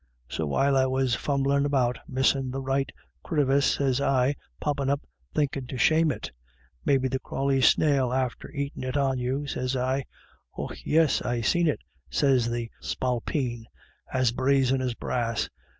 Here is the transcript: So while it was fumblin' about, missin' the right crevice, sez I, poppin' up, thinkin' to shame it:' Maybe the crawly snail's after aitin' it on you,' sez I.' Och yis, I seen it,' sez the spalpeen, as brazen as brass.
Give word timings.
So 0.27 0.47
while 0.47 0.77
it 0.77 0.89
was 0.89 1.13
fumblin' 1.13 1.63
about, 1.63 1.99
missin' 2.07 2.49
the 2.49 2.59
right 2.59 2.91
crevice, 3.21 3.73
sez 3.75 4.01
I, 4.01 4.33
poppin' 4.59 4.89
up, 4.89 5.01
thinkin' 5.35 5.67
to 5.67 5.77
shame 5.77 6.11
it:' 6.11 6.31
Maybe 6.85 7.07
the 7.07 7.19
crawly 7.19 7.61
snail's 7.61 8.13
after 8.15 8.51
aitin' 8.51 8.83
it 8.83 8.97
on 8.97 9.19
you,' 9.19 9.45
sez 9.45 9.75
I.' 9.75 10.05
Och 10.57 10.73
yis, 10.83 11.21
I 11.21 11.41
seen 11.41 11.67
it,' 11.67 11.83
sez 12.09 12.49
the 12.49 12.71
spalpeen, 12.81 13.65
as 14.11 14.31
brazen 14.31 14.81
as 14.81 14.95
brass. 14.95 15.51